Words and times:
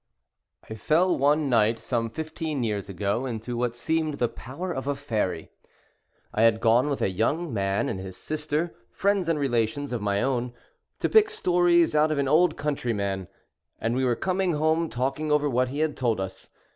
I 0.67 0.73
fell, 0.73 1.15
one 1.15 1.47
night 1.47 1.77
some 1.77 2.09
fifteen 2.09 2.63
years 2.63 2.89
ago, 2.89 3.27
into 3.27 3.55
what 3.55 3.75
seemed 3.75 4.15
the 4.15 4.27
power 4.29 4.73
of 4.73 4.97
faery. 4.97 5.51
I 6.33 6.41
had 6.41 6.59
gone 6.59 6.89
with 6.89 7.03
a 7.03 7.11
yojung 7.11 7.53
man 7.53 7.87
and 7.87 7.99
his 7.99 8.17
sister— 8.17 8.73
friends 8.89 9.29
and 9.29 9.37
relations 9.37 9.91
of 9.93 10.01
my 10.01 10.23
own— 10.23 10.53
to 11.01 11.07
pick 11.07 11.29
stories 11.29 11.93
out 11.93 12.11
of 12.11 12.17
an 12.17 12.27
old 12.27 12.57
countryman; 12.57 13.27
and 13.79 13.93
we 13.95 14.03
were 14.03 14.15
coming 14.15 14.53
home 14.53 14.89
talking 14.89 15.31
over 15.31 15.47
what 15.47 15.69
he 15.69 15.81
had 15.81 15.95
told 15.95 16.19
us. 16.19 16.49